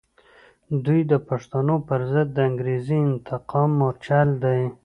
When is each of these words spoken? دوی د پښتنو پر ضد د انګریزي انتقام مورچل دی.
دوی 0.85 1.01
د 1.11 1.13
پښتنو 1.29 1.75
پر 1.87 2.01
ضد 2.11 2.27
د 2.33 2.37
انګریزي 2.49 2.97
انتقام 3.09 3.69
مورچل 3.79 4.29
دی. 4.43 4.61